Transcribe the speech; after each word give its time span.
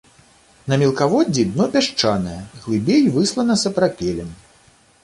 На 0.71 0.79
мелкаводдзі 0.83 1.45
дно 1.51 1.67
пясчанае, 1.75 2.41
глыбей 2.65 3.07
выслана 3.19 3.61
сапрапелем. 3.67 4.35